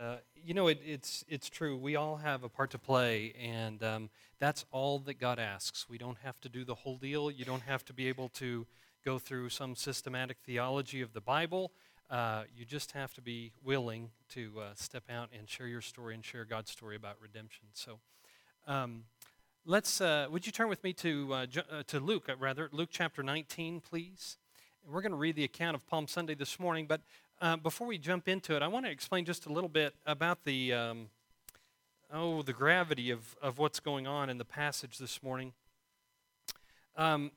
[0.00, 1.76] Uh, you know, it, it's, it's true.
[1.76, 5.90] We all have a part to play, and um, that's all that God asks.
[5.90, 7.30] We don't have to do the whole deal.
[7.30, 8.66] You don't have to be able to
[9.04, 11.72] go through some systematic theology of the Bible.
[12.08, 16.14] Uh, you just have to be willing to uh, step out and share your story
[16.14, 17.66] and share God's story about redemption.
[17.74, 17.98] So,
[18.66, 19.04] um,
[19.66, 20.00] let's.
[20.00, 23.80] Uh, would you turn with me to uh, uh, to Luke, rather Luke chapter 19,
[23.80, 24.38] please?
[24.82, 27.02] And we're going to read the account of Palm Sunday this morning, but
[27.40, 30.44] uh, before we jump into it, I want to explain just a little bit about
[30.44, 31.08] the um,
[32.12, 35.52] oh the gravity of, of what's going on in the passage this morning.
[36.96, 37.32] Um,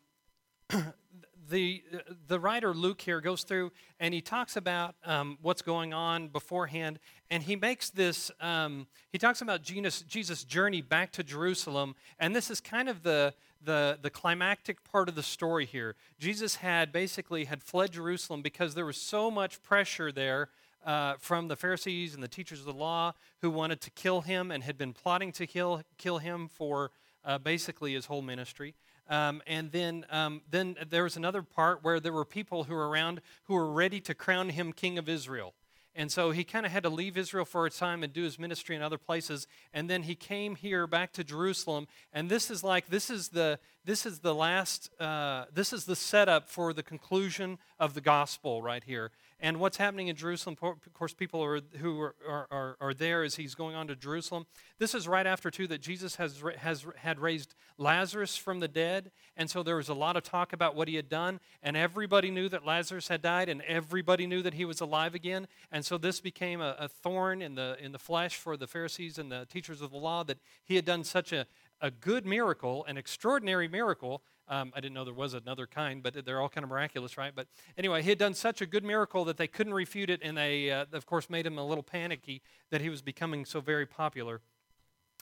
[1.50, 1.84] the
[2.28, 7.00] the writer Luke here goes through and he talks about um, what's going on beforehand,
[7.30, 8.32] and he makes this.
[8.40, 13.04] Um, he talks about Jesus Jesus' journey back to Jerusalem, and this is kind of
[13.04, 13.34] the
[13.66, 15.96] the, the climactic part of the story here.
[16.20, 20.50] Jesus had basically had fled Jerusalem because there was so much pressure there
[20.86, 24.52] uh, from the Pharisees and the teachers of the law who wanted to kill him
[24.52, 26.92] and had been plotting to kill, kill him for
[27.24, 28.76] uh, basically his whole ministry.
[29.10, 32.88] Um, and then, um, then there was another part where there were people who were
[32.88, 35.54] around who were ready to crown him king of Israel.
[35.96, 38.40] And so he kind of had to leave Israel for a time and do his
[38.40, 39.46] ministry in other places.
[39.74, 41.88] And then he came here back to Jerusalem.
[42.12, 45.96] And this is like, this is the, this is the last, uh, this is the
[45.96, 49.12] setup for the conclusion of the gospel right here.
[49.40, 52.16] And what's happening in Jerusalem, of course, people are, who are,
[52.50, 54.46] are, are there as he's going on to Jerusalem.
[54.80, 59.12] This is right after, too, that Jesus has, has had raised Lazarus from the dead.
[59.36, 61.42] And so there was a lot of talk about what he had done.
[61.62, 65.48] And everybody knew that Lazarus had died, and everybody knew that he was alive again.
[65.74, 69.18] And so this became a, a thorn in the, in the flesh for the Pharisees
[69.18, 71.48] and the teachers of the law that he had done such a,
[71.82, 76.26] a good miracle, an extraordinary miracle, um, I didn't know there was another kind, but
[76.26, 77.34] they're all kind of miraculous, right?
[77.34, 80.38] But anyway, he had done such a good miracle that they couldn't refute it, and
[80.38, 83.86] they, uh, of course, made him a little panicky that he was becoming so very
[83.86, 84.42] popular.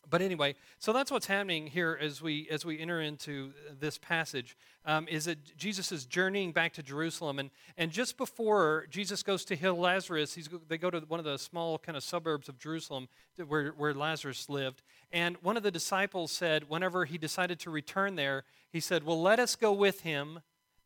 [0.10, 4.58] But anyway, so that's what's happening here as we as we enter into this passage.
[4.84, 9.46] Um, is that Jesus is journeying back to Jerusalem, and and just before Jesus goes
[9.46, 12.58] to heal Lazarus, he's, they go to one of the small kind of suburbs of
[12.58, 13.08] Jerusalem
[13.48, 18.16] where where Lazarus lived, and one of the disciples said, whenever he decided to return
[18.16, 20.40] there, he said, Well, let us go with him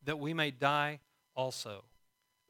[0.04, 1.00] that we may die
[1.34, 1.84] also.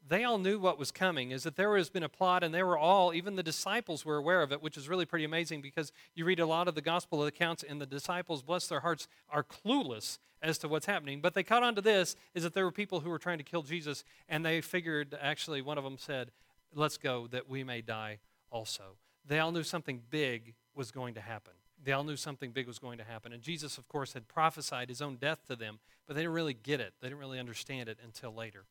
[0.07, 2.63] They all knew what was coming, is that there has been a plot, and they
[2.63, 5.91] were all, even the disciples were aware of it, which is really pretty amazing because
[6.15, 9.43] you read a lot of the gospel accounts, and the disciples, bless their hearts, are
[9.43, 11.19] clueless as to what's happening.
[11.19, 13.43] But they caught on to this is that there were people who were trying to
[13.43, 16.31] kill Jesus, and they figured, actually, one of them said,
[16.73, 18.19] Let's go that we may die
[18.51, 18.97] also.
[19.25, 21.53] They all knew something big was going to happen.
[21.83, 23.31] They all knew something big was going to happen.
[23.31, 26.53] And Jesus, of course, had prophesied his own death to them, but they didn't really
[26.53, 26.93] get it.
[27.01, 28.65] They didn't really understand it until later.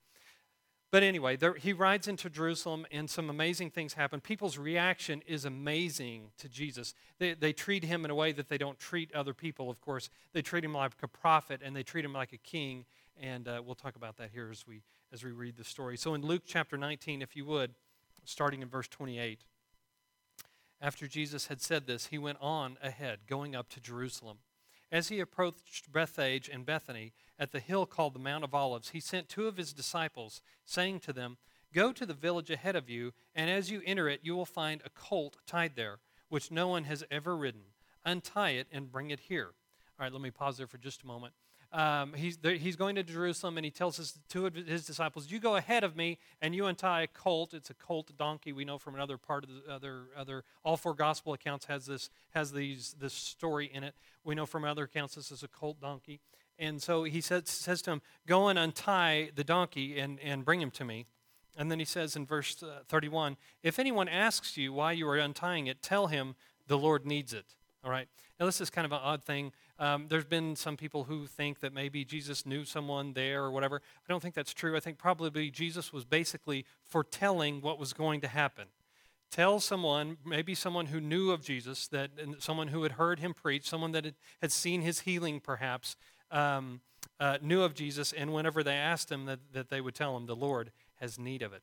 [0.92, 4.20] But anyway, there, he rides into Jerusalem, and some amazing things happen.
[4.20, 6.94] People's reaction is amazing to Jesus.
[7.18, 10.10] They, they treat him in a way that they don't treat other people, of course.
[10.32, 12.84] They treat him like a prophet, and they treat him like a king.
[13.20, 14.82] And uh, we'll talk about that here as we,
[15.12, 15.96] as we read the story.
[15.96, 17.74] So in Luke chapter 19, if you would,
[18.24, 19.40] starting in verse 28.
[20.80, 24.38] After Jesus had said this, he went on ahead, going up to Jerusalem.
[24.90, 29.00] As he approached Bethphage and Bethany at the hill called the Mount of Olives, he
[29.00, 31.38] sent two of his disciples, saying to them,
[31.74, 34.80] Go to the village ahead of you, and as you enter it, you will find
[34.84, 35.98] a colt tied there,
[36.28, 37.62] which no one has ever ridden.
[38.04, 39.50] Untie it and bring it here.
[39.98, 41.34] All right, let me pause there for just a moment
[41.72, 45.30] um, he's, there, he's going to Jerusalem and he tells his, two of his disciples,
[45.30, 47.54] You go ahead of me and you untie a colt.
[47.54, 48.52] It's a colt donkey.
[48.52, 52.10] We know from another part of the other, other all four gospel accounts has this,
[52.30, 53.94] has these, this story in it.
[54.24, 56.20] We know from other accounts this is a colt donkey.
[56.58, 60.60] And so he says, says to him, Go and untie the donkey and, and bring
[60.60, 61.06] him to me.
[61.56, 65.16] And then he says in verse uh, 31 If anyone asks you why you are
[65.16, 66.34] untying it, tell him
[66.66, 67.54] the Lord needs it.
[67.86, 68.08] All right.
[68.40, 69.52] Now, this is kind of an odd thing.
[69.78, 73.76] Um, there's been some people who think that maybe Jesus knew someone there or whatever.
[73.76, 74.76] I don't think that's true.
[74.76, 78.66] I think probably Jesus was basically foretelling what was going to happen.
[79.30, 82.10] Tell someone, maybe someone who knew of Jesus, that
[82.40, 85.94] someone who had heard him preach, someone that had, seen his healing perhaps,
[86.32, 86.80] um,
[87.20, 90.26] uh, knew of Jesus, and whenever they asked him, that, that they would tell him,
[90.26, 91.62] the Lord has need of it.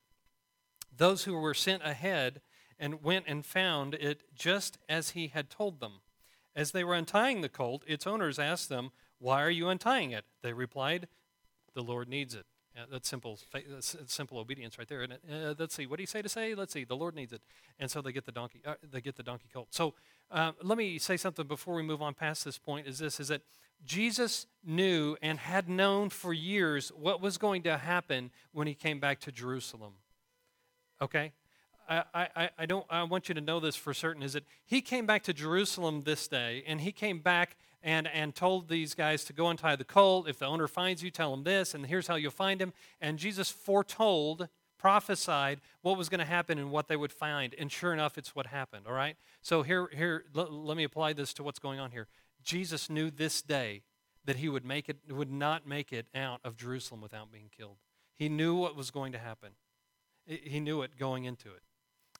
[0.95, 2.39] Those who were sent ahead
[2.79, 5.99] and went and found it just as he had told them.
[6.55, 10.25] As they were untying the colt, its owners asked them, Why are you untying it?
[10.41, 11.07] They replied,
[11.73, 12.45] The Lord needs it.
[12.75, 15.03] Yeah, that's simple, that's simple obedience right there.
[15.03, 16.55] Uh, let's see, what do you say to say?
[16.55, 17.41] Let's see, the Lord needs it,
[17.77, 18.61] and so they get the donkey.
[18.65, 19.67] Uh, they get the donkey colt.
[19.69, 19.93] So
[20.31, 22.87] uh, let me say something before we move on past this point.
[22.87, 23.43] Is this is that
[23.85, 28.99] Jesus knew and had known for years what was going to happen when he came
[28.99, 29.93] back to Jerusalem.
[31.01, 31.33] Okay,
[31.89, 34.81] I, I, I don't I want you to know this for certain is that he
[34.81, 39.25] came back to Jerusalem this day and he came back and, and told these guys
[39.25, 40.27] to go untie the colt.
[40.27, 42.73] If the owner finds you, tell him this, and here's how you'll find him.
[43.01, 44.47] And Jesus foretold,
[44.77, 47.53] prophesied what was going to happen and what they would find.
[47.59, 49.17] And sure enough, it's what happened, all right?
[49.41, 52.07] So here, here l- let me apply this to what's going on here.
[52.41, 53.81] Jesus knew this day
[54.25, 57.77] that he would, make it, would not make it out of Jerusalem without being killed.
[58.15, 59.51] He knew what was going to happen.
[60.25, 61.63] He knew it going into it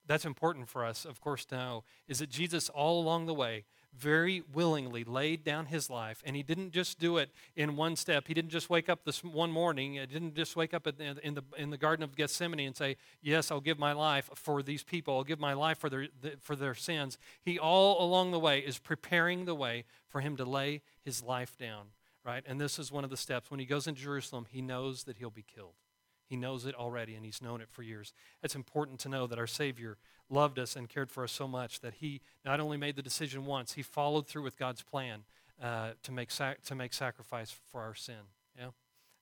[0.06, 3.66] that's important for us, of course, to know is that Jesus, all along the way,
[3.98, 6.22] very willingly laid down his life.
[6.26, 8.28] And he didn't just do it in one step.
[8.28, 9.94] He didn't just wake up this one morning.
[9.94, 10.96] He didn't just wake up in
[11.36, 14.84] the, in the Garden of Gethsemane and say, Yes, I'll give my life for these
[14.84, 15.16] people.
[15.16, 16.08] I'll give my life for their,
[16.42, 17.18] for their sins.
[17.42, 21.58] He, all along the way, is preparing the way for him to lay his life
[21.58, 21.88] down,
[22.26, 22.44] right?
[22.46, 23.52] And this is one of the steps.
[23.52, 25.76] When he goes into Jerusalem, he knows that he'll be killed.
[26.26, 28.14] He knows it already, and he's known it for years.
[28.42, 29.98] It's important to know that our Savior
[30.30, 33.46] loved us and cared for us so much that he not only made the decision
[33.46, 35.24] once, he followed through with God's plan
[35.62, 38.16] uh, to, make sac- to make sacrifice for our sin.
[38.58, 38.70] Yeah?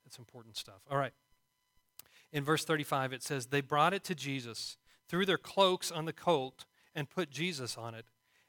[0.05, 0.81] That's important stuff.
[0.89, 1.13] All right.
[2.31, 4.77] In verse 35, it says, They brought it to Jesus,
[5.09, 6.65] threw their cloaks on the colt,
[6.95, 8.05] and put Jesus on it.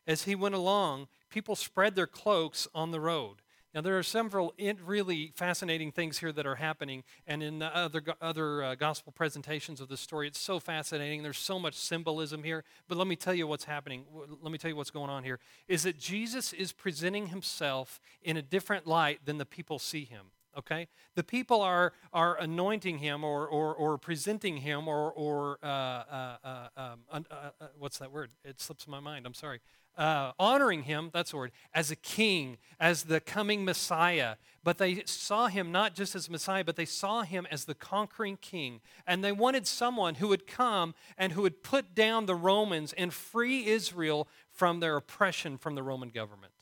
[0.07, 3.42] As he went along, people spread their cloaks on the road.
[3.75, 4.53] Now, there are several
[4.85, 9.89] really fascinating things here that are happening, and in other, other uh, gospel presentations of
[9.89, 11.23] the story, it's so fascinating.
[11.23, 12.65] There's so much symbolism here.
[12.87, 14.05] But let me tell you what's happening.
[14.43, 15.39] Let me tell you what's going on here.
[15.69, 20.27] Is that Jesus is presenting himself in a different light than the people see him.
[20.57, 20.89] Okay?
[21.15, 26.37] The people are, are anointing him or, or, or presenting him or, or uh, uh,
[26.45, 27.19] uh um, uh,
[27.61, 28.31] uh, what's that word?
[28.45, 29.27] It slips in my mind.
[29.27, 29.61] I'm sorry
[29.97, 34.37] uh, honoring him, that's the word, as a king, as the coming Messiah.
[34.65, 38.39] But they saw him not just as Messiah, but they saw him as the conquering
[38.41, 38.81] king.
[39.07, 43.13] And they wanted someone who would come and who would put down the Romans and
[43.13, 46.53] free Israel from their oppression from the Roman government.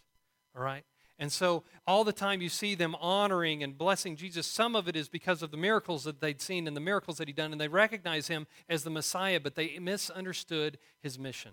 [0.56, 0.84] All right?
[1.20, 4.96] And so, all the time you see them honoring and blessing Jesus, some of it
[4.96, 7.60] is because of the miracles that they'd seen and the miracles that he'd done, and
[7.60, 11.52] they recognize him as the Messiah, but they misunderstood his mission.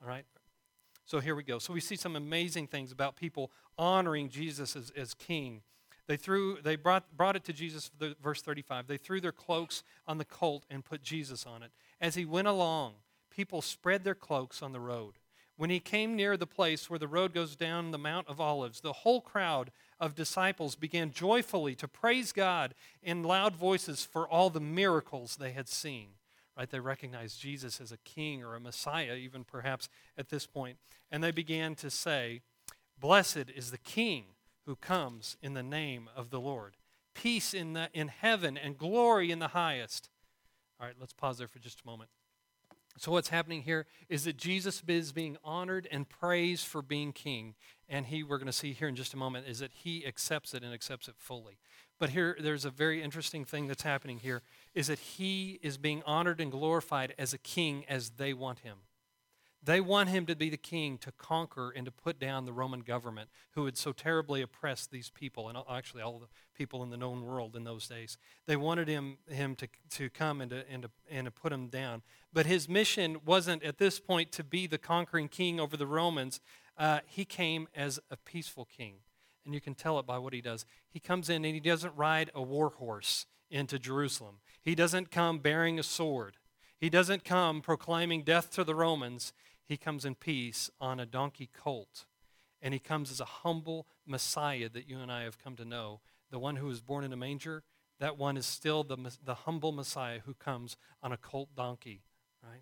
[0.00, 0.24] All right?
[1.04, 1.58] So here we go.
[1.58, 5.62] So we see some amazing things about people honoring Jesus as, as king.
[6.06, 7.90] They threw, they brought, brought it to Jesus,
[8.22, 8.86] verse 35.
[8.86, 11.72] They threw their cloaks on the colt and put Jesus on it.
[12.00, 12.94] As he went along,
[13.30, 15.14] people spread their cloaks on the road.
[15.62, 18.80] When he came near the place where the road goes down the Mount of Olives,
[18.80, 19.70] the whole crowd
[20.00, 25.52] of disciples began joyfully to praise God in loud voices for all the miracles they
[25.52, 26.08] had seen
[26.56, 26.68] right?
[26.68, 29.88] They recognized Jesus as a king or a Messiah, even perhaps
[30.18, 30.78] at this point.
[31.12, 32.40] And they began to say,
[32.98, 34.24] Blessed is the King
[34.66, 36.76] who comes in the name of the Lord.
[37.14, 40.10] Peace in, the, in heaven and glory in the highest.
[40.80, 42.10] All right, let's pause there for just a moment.
[42.98, 47.54] So, what's happening here is that Jesus is being honored and praised for being king.
[47.88, 50.54] And he, we're going to see here in just a moment, is that he accepts
[50.54, 51.58] it and accepts it fully.
[51.98, 54.42] But here, there's a very interesting thing that's happening here
[54.74, 58.78] is that he is being honored and glorified as a king as they want him.
[59.64, 62.80] They want him to be the king to conquer and to put down the Roman
[62.80, 66.96] government who had so terribly oppressed these people, and actually all the people in the
[66.96, 68.18] known world in those days.
[68.46, 71.68] They wanted him, him to, to come and to, and, to, and to put him
[71.68, 72.02] down.
[72.32, 76.40] But his mission wasn't at this point to be the conquering king over the Romans.
[76.76, 78.94] Uh, he came as a peaceful king.
[79.44, 80.64] And you can tell it by what he does.
[80.88, 84.36] He comes in and he doesn't ride a war horse into Jerusalem.
[84.62, 86.36] He doesn't come bearing a sword.
[86.78, 89.32] He doesn't come proclaiming death to the Romans.
[89.72, 92.04] He comes in peace on a donkey colt.
[92.60, 96.00] And he comes as a humble Messiah that you and I have come to know.
[96.30, 97.62] The one who was born in a manger,
[97.98, 102.02] that one is still the, the humble Messiah who comes on a colt donkey,
[102.42, 102.60] right?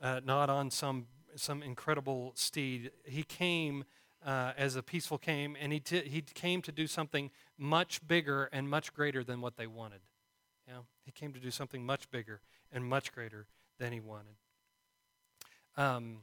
[0.00, 1.04] Uh, not on some,
[1.36, 2.92] some incredible steed.
[3.04, 3.84] He came
[4.24, 8.48] uh, as a peaceful came, and he, t- he came to do something much bigger
[8.54, 10.00] and much greater than what they wanted.
[10.66, 12.40] Yeah, he came to do something much bigger
[12.72, 13.48] and much greater
[13.78, 14.36] than he wanted.
[15.76, 16.18] Um,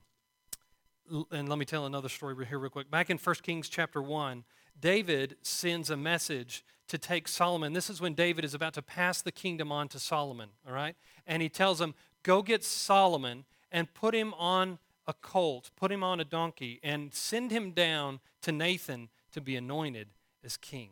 [1.32, 2.92] and let me tell another story here real quick.
[2.92, 4.44] Back in 1 Kings chapter 1,
[4.80, 7.74] David sends a message to take Solomon.
[7.74, 10.96] This is when David is about to pass the kingdom on to Solomon, all right?
[11.26, 14.78] And he tells him, Go get Solomon and put him on
[15.08, 19.56] a colt, put him on a donkey, and send him down to Nathan to be
[19.56, 20.10] anointed
[20.44, 20.90] as king.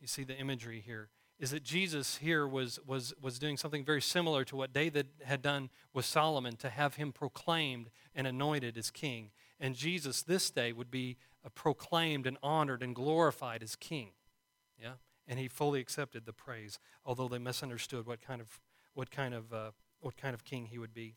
[0.00, 4.02] You see the imagery here is that Jesus here was, was, was doing something very
[4.02, 8.90] similar to what David had done with Solomon to have him proclaimed and anointed as
[8.90, 9.30] king.
[9.60, 11.16] And Jesus this day would be
[11.54, 14.10] proclaimed and honored and glorified as king.
[14.80, 14.94] Yeah?
[15.28, 18.60] And he fully accepted the praise, although they misunderstood what kind of,
[18.94, 21.14] what kind of, uh, what kind of king he would be.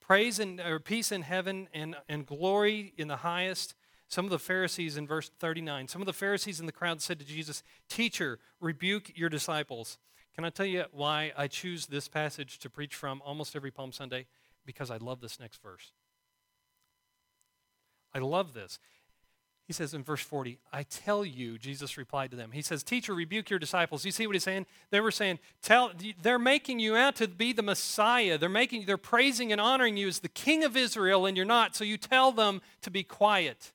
[0.00, 3.74] praise and or peace in heaven and, and glory in the highest.
[4.08, 7.18] Some of the Pharisees in verse 39, some of the Pharisees in the crowd said
[7.18, 9.98] to Jesus, Teacher, rebuke your disciples.
[10.34, 13.92] Can I tell you why I choose this passage to preach from almost every Palm
[13.92, 14.26] Sunday?
[14.66, 15.92] Because I love this next verse.
[18.12, 18.78] I love this.
[19.66, 22.50] He says in verse 40, I tell you, Jesus replied to them.
[22.52, 24.04] He says, Teacher, rebuke your disciples.
[24.04, 24.66] You see what he's saying?
[24.90, 28.36] They were saying, Tell they're making you out to be the Messiah.
[28.36, 31.74] They're making they're praising and honoring you as the King of Israel, and you're not.
[31.74, 33.72] So you tell them to be quiet.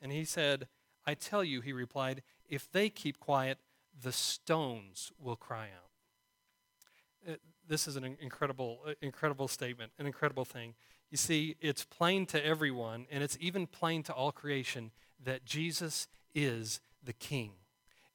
[0.00, 0.68] And he said,
[1.06, 3.58] I tell you, he replied, if they keep quiet,
[4.00, 7.32] the stones will cry out.
[7.32, 7.36] Uh,
[7.66, 10.74] this is an incredible, uh, incredible statement, an incredible thing.
[11.10, 14.90] You see, it's plain to everyone, and it's even plain to all creation
[15.24, 17.52] that Jesus is the king.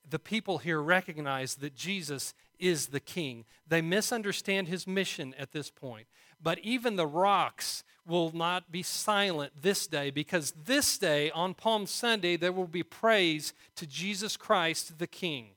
[0.08, 3.46] The people here recognize that Jesus is the king.
[3.68, 6.08] They misunderstand his mission at this point.
[6.42, 11.86] But even the rocks will not be silent this day because this day, on Palm
[11.86, 15.50] Sunday, there will be praise to Jesus Christ the King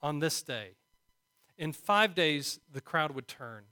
[0.00, 0.76] on this day.
[1.58, 3.64] In five days, the crowd would turn.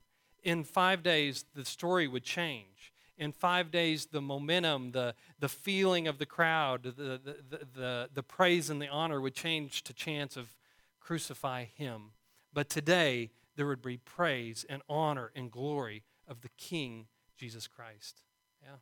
[0.42, 6.08] In five days, the story would change in five days, the momentum, the, the feeling
[6.08, 10.38] of the crowd, the, the, the, the, praise and the honor would change to chants
[10.38, 10.56] of
[11.00, 12.12] crucify him.
[12.52, 17.08] But today, there would be praise and honor and glory of the King,
[17.40, 18.20] Jesus Christ.
[18.62, 18.76] Yeah,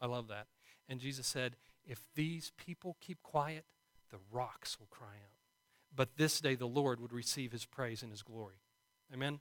[0.00, 0.46] I love that.
[0.88, 3.66] And Jesus said, if these people keep quiet,
[4.10, 5.36] the rocks will cry out.
[5.94, 8.62] But this day, the Lord would receive his praise and his glory.
[9.12, 9.40] Amen?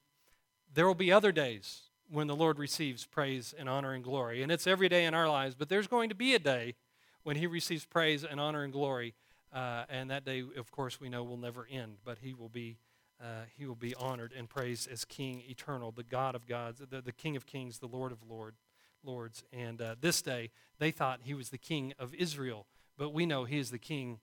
[0.73, 4.43] There will be other days when the Lord receives praise and honor and glory.
[4.43, 6.75] And it's every day in our lives, but there's going to be a day
[7.23, 9.13] when he receives praise and honor and glory.
[9.53, 12.77] Uh, and that day, of course, we know will never end, but he will be,
[13.21, 17.01] uh, he will be honored and praised as King eternal, the God of gods, the,
[17.01, 18.55] the King of kings, the Lord of Lord,
[19.03, 19.43] lords.
[19.51, 23.45] And uh, this day, they thought he was the King of Israel, but we know
[23.45, 24.19] he is the King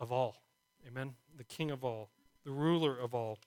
[0.00, 0.42] of all.
[0.86, 1.14] Amen?
[1.36, 2.10] The King of all,
[2.44, 3.38] the ruler of all.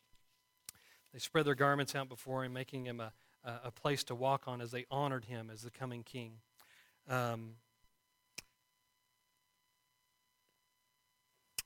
[1.13, 3.11] They spread their garments out before him, making him a,
[3.43, 6.33] a place to walk on as they honored him as the coming king.
[7.07, 7.53] Um,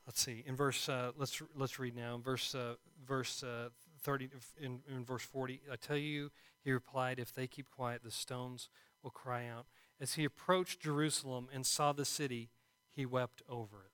[0.05, 3.69] let's see in verse uh, let's let's read now in verse uh, verse uh,
[4.01, 4.29] 30
[4.61, 6.31] in, in verse 40 i tell you
[6.63, 8.69] he replied if they keep quiet the stones
[9.01, 9.65] will cry out
[9.99, 12.49] as he approached jerusalem and saw the city
[12.91, 13.91] he wept over it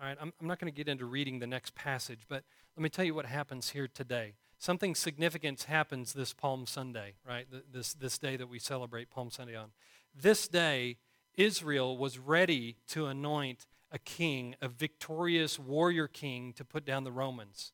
[0.00, 2.44] all right i'm, I'm not going to get into reading the next passage but
[2.76, 7.46] let me tell you what happens here today something significant happens this Palm Sunday, right?
[7.72, 9.70] This, this day that we celebrate Palm Sunday on.
[10.14, 10.98] This day,
[11.34, 17.12] Israel was ready to anoint a king, a victorious warrior king, to put down the
[17.12, 17.72] Romans.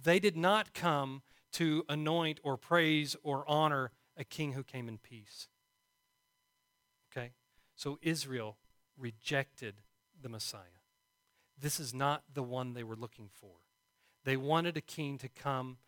[0.00, 4.98] They did not come to anoint or praise or honor a king who came in
[4.98, 5.48] peace.
[7.10, 7.32] Okay?
[7.74, 8.56] So Israel
[8.98, 9.76] rejected
[10.20, 10.60] the Messiah.
[11.58, 13.56] This is not the one they were looking for.
[14.24, 15.78] They wanted a king to come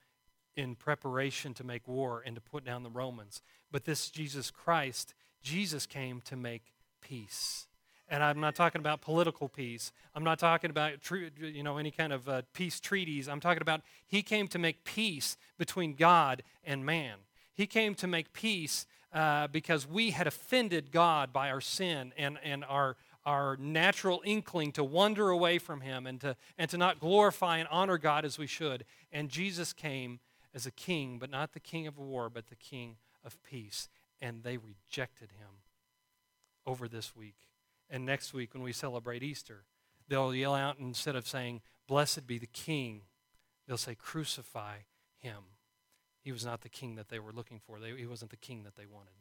[0.57, 3.43] in preparation to make war and to put down the Romans.
[3.71, 7.68] But this Jesus Christ, Jesus came to make peace.
[8.11, 9.93] And I'm not talking about political peace.
[10.15, 13.29] I'm not talking about you know any kind of uh, peace treaties.
[13.29, 17.19] I'm talking about he came to make peace between God and man.
[17.53, 22.39] He came to make peace uh, because we had offended God by our sin and,
[22.45, 22.97] and our,
[23.27, 27.69] our natural inkling to wander away from him and to, and to not glorify and
[27.71, 28.85] honor God as we should.
[29.13, 30.21] And Jesus came
[30.55, 33.89] as a king, but not the king of war, but the king of peace.
[34.21, 35.63] And they rejected him
[36.67, 37.48] over this week.
[37.91, 39.65] And next week, when we celebrate Easter,
[40.09, 43.03] they'll yell out instead of saying, Blessed be the king,
[43.67, 44.79] they'll say, Crucify
[45.19, 45.45] him.
[46.21, 48.65] He was not the king that they were looking for, they, he wasn't the king
[48.65, 49.15] that they wanted.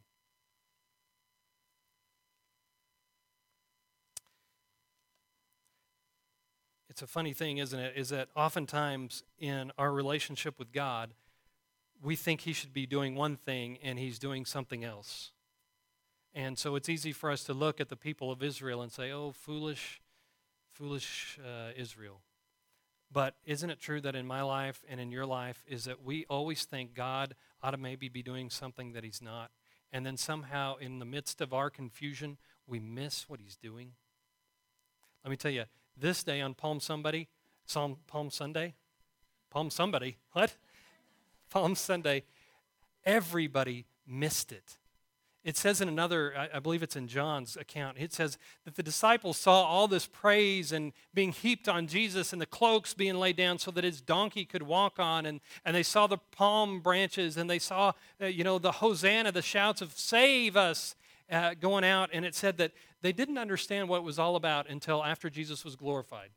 [6.98, 7.94] it's a funny thing, isn't it?
[7.96, 11.14] Is that oftentimes in our relationship with God,
[12.02, 15.32] we think He should be doing one thing and He's doing something else.
[16.34, 19.12] And so it's easy for us to look at the people of Israel and say,
[19.12, 20.02] oh, foolish,
[20.72, 22.22] foolish uh, Israel.
[23.12, 26.26] But isn't it true that in my life and in your life is that we
[26.30, 29.52] always think God ought to maybe be doing something that He's not?
[29.92, 33.94] And then somehow in the midst of our confusion, we miss what He's doing?
[35.24, 35.64] Let me tell you,
[35.96, 37.28] this day on Palm Sunday,
[37.66, 38.76] Psalm, Palm Sunday,
[39.50, 40.56] Palm somebody, what?
[41.50, 42.24] Palm Sunday,
[43.06, 44.78] everybody missed it.
[45.48, 49.38] It says in another, I believe it's in John's account, it says that the disciples
[49.38, 53.58] saw all this praise and being heaped on Jesus and the cloaks being laid down
[53.58, 55.26] so that his donkey could walk on.
[55.26, 59.32] And, and they saw the palm branches and they saw, uh, you know, the Hosanna,
[59.32, 60.98] the shouts of save us
[61.32, 62.10] uh, going out.
[62.12, 65.64] And it said that they didn't understand what it was all about until after Jesus
[65.64, 66.32] was glorified.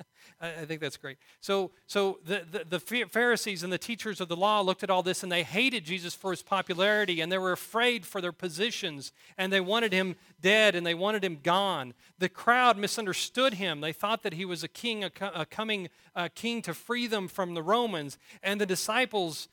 [0.40, 1.18] I, think that's great.
[1.40, 5.02] So, so the, the, the Pharisees and the teachers of the law looked at all
[5.02, 9.12] this and they hated Jesus for his popularity and they were afraid for their positions
[9.36, 11.94] and they wanted him dead and they wanted him gone.
[12.18, 13.80] The crowd misunderstood him.
[13.80, 17.28] They thought that he was a king, a, a coming uh, king to free them
[17.28, 18.18] from the Romans.
[18.42, 19.48] And the disciples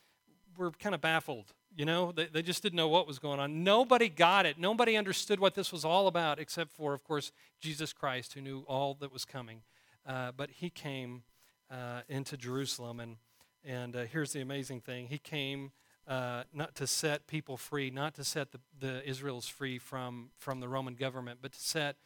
[0.56, 1.52] were kind of baffled.
[1.76, 3.62] You know, they, they just didn't know what was going on.
[3.62, 4.58] Nobody got it.
[4.58, 8.64] Nobody understood what this was all about, except for, of course, Jesus Christ, who knew
[8.66, 9.60] all that was coming.
[10.06, 11.22] Uh, but he came
[11.70, 13.16] uh, into Jerusalem, and,
[13.64, 15.08] and uh, here's the amazing thing.
[15.08, 15.72] He came
[16.06, 20.60] uh, not to set people free, not to set the, the Israels free from, from
[20.60, 21.96] the Roman government, but to set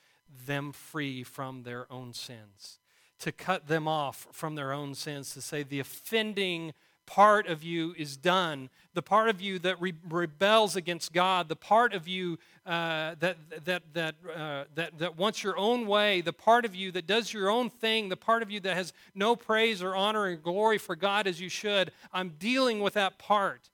[0.47, 2.79] them free from their own sins,
[3.19, 6.73] to cut them off from their own sins, to say the offending
[7.11, 8.71] part of you is done.
[8.95, 13.37] The part of you that re- rebels against God, the part of you uh, that,
[13.65, 17.33] that, that, uh, that, that wants your own way, the part of you that does
[17.33, 20.79] your own thing, the part of you that has no praise or honor and glory
[20.79, 23.71] for God as you should, I'm dealing with that part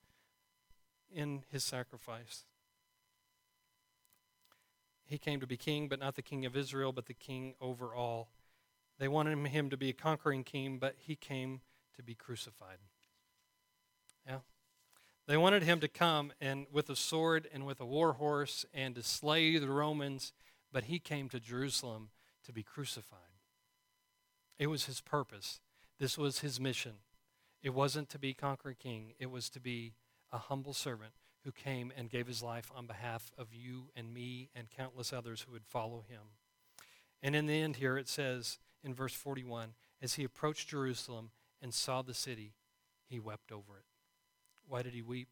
[1.15, 2.45] in his sacrifice.
[5.05, 7.95] He came to be king, but not the king of Israel, but the king over
[7.95, 8.29] all.
[8.99, 11.61] They wanted him to be a conquering king, but he came
[11.97, 12.79] to be crucified.
[14.27, 14.39] Yeah.
[15.27, 18.95] They wanted him to come and with a sword and with a war horse and
[18.95, 20.33] to slay the Romans,
[20.73, 22.11] but he came to Jerusalem
[22.45, 23.21] to be crucified.
[24.59, 25.61] It was his purpose.
[25.99, 26.93] This was his mission.
[27.63, 29.95] It wasn't to be conquering king, it was to be
[30.33, 31.13] a humble servant
[31.45, 35.43] who came and gave his life on behalf of you and me and countless others
[35.43, 36.23] who would follow him.
[37.23, 41.31] And in the end, here it says in verse 41 as he approached Jerusalem
[41.63, 42.55] and saw the city,
[43.09, 43.96] he wept over it.
[44.69, 45.29] Why did he weep?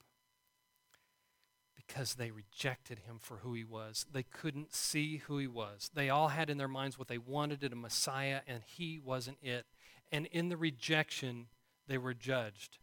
[1.76, 4.06] Because they rejected him for who he was.
[4.10, 5.90] They couldn't see who he was.
[5.92, 9.38] They all had in their minds what they wanted in a Messiah, and he wasn't
[9.42, 9.66] it.
[10.10, 11.46] And in the rejection,
[11.86, 12.78] they were judged.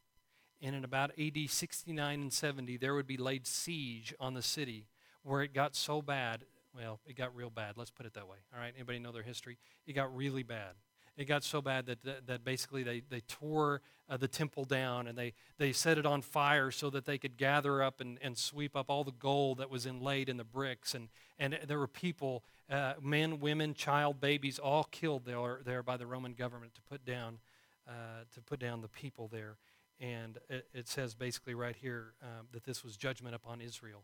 [0.62, 4.88] And in about AD 69 and 70, there would be laid siege on the city
[5.24, 6.46] where it got so bad.
[6.76, 7.78] Well, it got real bad.
[7.78, 8.38] Let's put it that way.
[8.54, 8.74] All right?
[8.76, 9.58] Anybody know their history?
[9.88, 10.76] It got really bad
[11.22, 15.08] it got so bad that, that, that basically they, they tore uh, the temple down
[15.08, 18.38] and they, they set it on fire so that they could gather up and, and
[18.38, 20.94] sweep up all the gold that was inlaid in the bricks.
[20.96, 25.96] And, and there were people, uh, men, women, child, babies, all killed there, there by
[25.96, 27.40] the Roman government to put down,
[27.88, 29.58] uh, to put down the people there.
[30.00, 34.04] And it, it says basically right here um, that this was judgment upon Israel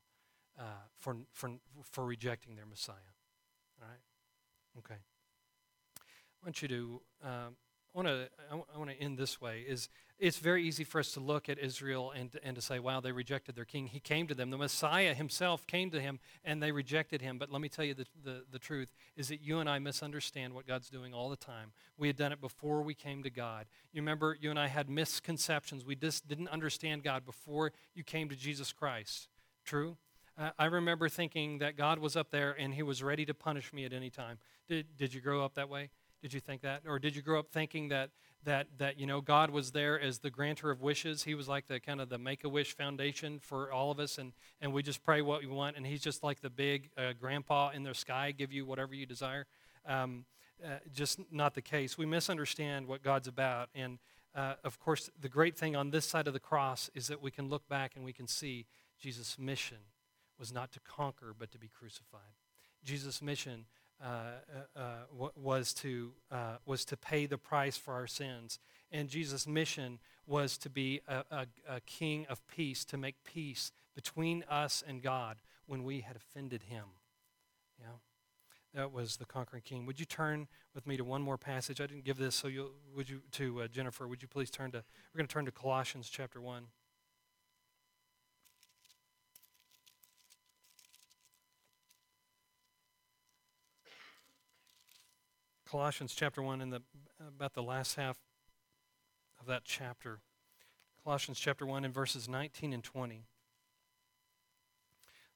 [0.59, 0.63] uh,
[0.99, 1.51] for, for,
[1.83, 2.95] for rejecting their Messiah.
[3.81, 3.99] All right?
[4.77, 5.01] Okay.
[6.43, 7.55] Want you to, um,
[7.93, 9.65] I want to, I want to end this way.
[9.67, 12.99] Is it's very easy for us to look at Israel and and to say, wow,
[13.01, 13.87] they rejected their king.
[13.87, 14.49] He came to them.
[14.49, 17.37] The Messiah himself came to him, and they rejected him.
[17.37, 20.53] But let me tell you the, the, the truth is that you and I misunderstand
[20.53, 21.71] what God's doing all the time.
[21.97, 23.65] We had done it before we came to God.
[23.91, 25.85] You remember, you and I had misconceptions.
[25.85, 29.27] We just didn't understand God before you came to Jesus Christ.
[29.65, 29.97] True?
[30.59, 33.85] I remember thinking that God was up there and he was ready to punish me
[33.85, 34.37] at any time.
[34.67, 35.89] Did, did you grow up that way?
[36.21, 36.81] Did you think that?
[36.87, 38.09] Or did you grow up thinking that
[38.43, 41.23] that that you know God was there as the granter of wishes?
[41.23, 44.73] He was like the kind of the Make-A-Wish Foundation for all of us and and
[44.73, 47.83] we just pray what we want and he's just like the big uh, grandpa in
[47.83, 49.45] the sky give you whatever you desire.
[49.85, 50.25] Um,
[50.65, 51.97] uh, just not the case.
[51.97, 53.99] We misunderstand what God's about and
[54.35, 57.31] uh, of course, the great thing on this side of the cross is that we
[57.31, 58.67] can look back and we can see
[58.99, 59.77] Jesus' mission
[60.37, 62.35] was not to conquer, but to be crucified.
[62.83, 63.65] Jesus' mission
[65.35, 68.59] was, to, uh, was to pay the price for our sins.
[68.91, 73.71] And Jesus' mission was to be a, a, a king of peace, to make peace
[73.95, 76.85] between us and God when we had offended him.
[77.79, 77.97] Yeah.
[78.73, 79.85] That was the conquering king.
[79.85, 81.81] Would you turn with me to one more passage?
[81.81, 84.07] I didn't give this, so you would you to uh, Jennifer?
[84.07, 84.83] Would you please turn to?
[85.13, 86.65] We're going to turn to Colossians chapter one.
[95.77, 96.81] Colossians chapter 1 in the
[97.19, 98.17] about the last half
[99.39, 100.21] of that chapter.
[101.03, 103.25] Colossians chapter 1 in verses 19 and 20.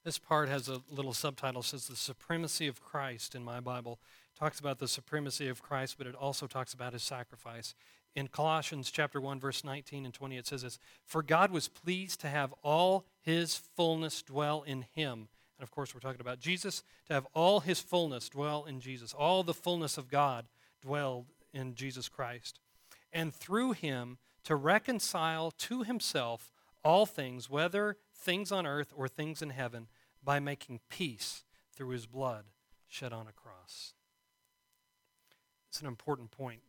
[0.04, 4.00] This part has a little subtitle says the supremacy of Christ in my Bible.
[4.34, 7.76] It talks about the supremacy of Christ, but it also talks about his sacrifice.
[8.16, 12.20] In Colossians chapter 1 verse 19 and 20 it says this, "For God was pleased
[12.22, 15.30] to have all his fullness dwell in him."
[15.62, 19.14] And of course we're talking about Jesus, to have all his fullness dwell in Jesus.
[19.14, 20.48] All the fullness of God
[20.82, 22.60] dwelled in Jesus Christ.
[23.14, 26.52] And through him to reconcile to himself
[26.84, 29.86] all things, whether things on earth or things in heaven,
[30.24, 31.44] by making peace
[31.76, 32.46] through his blood
[32.88, 33.94] shed on a cross.
[35.70, 36.62] It's an important point.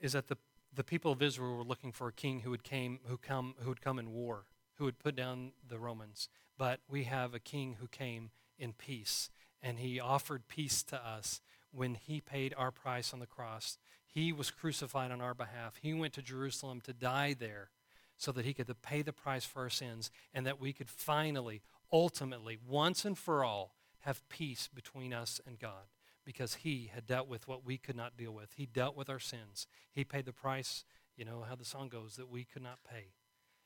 [0.00, 0.36] Is that the,
[0.72, 3.68] the people of Israel were looking for a king who would came who come who
[3.68, 4.44] would come in war,
[4.76, 6.28] who would put down the Romans.
[6.58, 9.30] But we have a king who came in peace,
[9.62, 11.40] and he offered peace to us
[11.70, 13.78] when he paid our price on the cross.
[14.06, 15.76] He was crucified on our behalf.
[15.80, 17.70] He went to Jerusalem to die there
[18.16, 21.62] so that he could pay the price for our sins and that we could finally,
[21.92, 25.86] ultimately, once and for all, have peace between us and God
[26.24, 28.54] because he had dealt with what we could not deal with.
[28.56, 29.66] He dealt with our sins.
[29.92, 30.84] He paid the price,
[31.16, 33.12] you know how the song goes, that we could not pay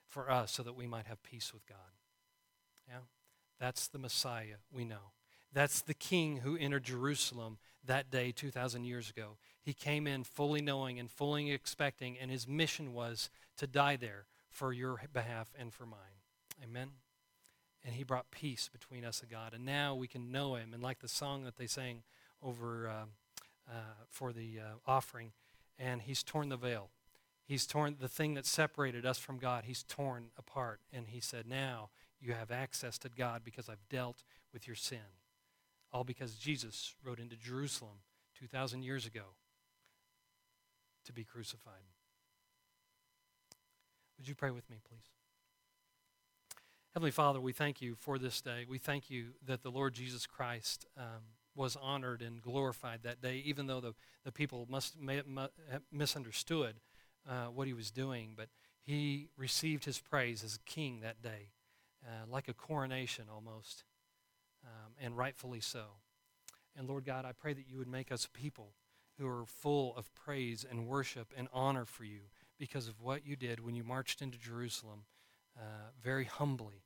[0.07, 1.79] for us so that we might have peace with God.
[2.89, 3.01] Yeah?
[3.59, 5.13] That's the Messiah we know.
[5.53, 9.37] That's the king who entered Jerusalem that day 2,000 years ago.
[9.63, 14.27] He came in fully knowing and fully expecting, and his mission was to die there
[14.51, 16.21] for your behalf and for mine.
[16.63, 16.91] Amen?
[17.85, 19.53] And he brought peace between us and God.
[19.53, 20.73] And now we can know him.
[20.73, 22.03] And like the song that they sang
[22.43, 23.05] over uh,
[23.71, 25.33] uh, for the uh, offering,
[25.79, 26.91] and he's torn the veil.
[27.45, 30.81] He's torn the thing that separated us from God, he's torn apart.
[30.93, 31.91] And he said, Now
[32.23, 34.99] you have access to God because I've dealt with your sin.
[35.93, 37.99] All because Jesus rode into Jerusalem
[38.39, 39.35] 2,000 years ago
[41.05, 41.75] to be crucified.
[44.19, 45.11] Would you pray with me, please?
[46.95, 48.67] Heavenly Father, we thank you for this day.
[48.69, 51.23] We thank you that the Lord Jesus Christ um,
[51.55, 55.23] was honored and glorified that day, even though the, the people must may,
[55.91, 56.77] misunderstood
[57.29, 58.35] uh, what he was doing.
[58.37, 58.49] But
[58.83, 61.49] he received his praise as king that day,
[62.07, 63.85] uh, like a coronation almost,
[64.65, 65.85] um, and rightfully so.
[66.77, 68.73] And Lord God, I pray that you would make us people
[69.19, 72.21] who are full of praise and worship and honor for you
[72.59, 75.05] because of what you did when you marched into Jerusalem
[75.57, 76.85] uh, very humbly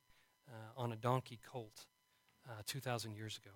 [0.49, 1.85] uh, on a donkey colt
[2.47, 3.55] uh, 2,000 years ago.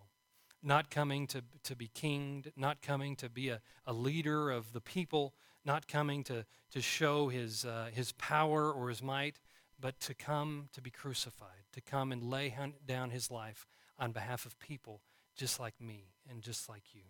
[0.64, 4.82] Not coming to, to be kinged, not coming to be a, a leader of the
[4.82, 5.34] people,
[5.66, 9.40] not coming to, to show his, uh, his power or his might,
[9.82, 12.56] but to come to be crucified, to come and lay
[12.88, 13.68] down his life
[14.00, 15.02] on behalf of people
[15.36, 17.02] just like me and just like you.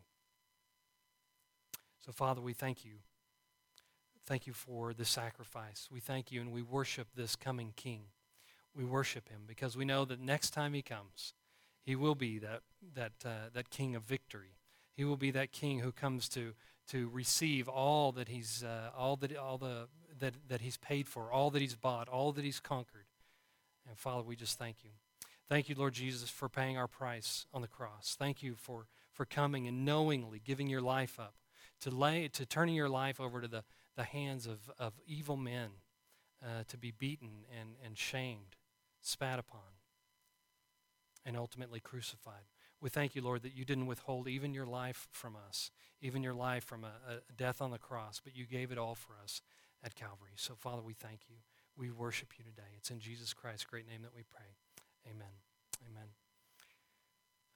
[2.05, 2.99] So, Father, we thank you
[4.25, 5.89] Thank you for the sacrifice.
[5.91, 8.03] We thank you and we worship this coming King.
[8.75, 11.33] We worship him because we know that next time he comes,
[11.83, 12.61] he will be that,
[12.93, 14.55] that, uh, that King of victory.
[14.93, 16.53] He will be that King who comes to,
[16.89, 19.87] to receive all that he's, uh, all that, all the,
[20.21, 23.05] that, that he's paid for, all that he's bought, all that he's conquered.
[23.87, 24.91] And Father, we just thank you.
[25.49, 28.15] Thank you, Lord Jesus, for paying our price on the cross.
[28.17, 31.33] Thank you for, for coming and knowingly giving your life up,
[31.81, 33.63] to, lay, to turning your life over to the,
[33.97, 35.71] the hands of, of evil men
[36.41, 38.55] uh, to be beaten and, and shamed,
[39.01, 39.59] spat upon,
[41.25, 42.45] and ultimately crucified.
[42.79, 45.69] We thank you, Lord, that you didn't withhold even your life from us,
[46.01, 48.95] even your life from a, a death on the cross, but you gave it all
[48.95, 49.41] for us
[49.83, 50.33] at Calvary.
[50.35, 51.35] So, Father, we thank you.
[51.77, 52.67] We worship you today.
[52.77, 54.45] It's in Jesus Christ's great name that we pray.
[55.09, 55.33] Amen.
[55.89, 56.07] Amen.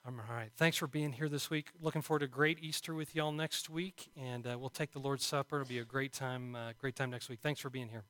[0.06, 0.50] All right.
[0.56, 1.70] Thanks for being here this week.
[1.80, 5.26] Looking forward to great Easter with y'all next week, and uh, we'll take the Lord's
[5.26, 5.60] Supper.
[5.60, 7.40] It'll be a great time, uh, great time next week.
[7.42, 8.04] Thanks for being here.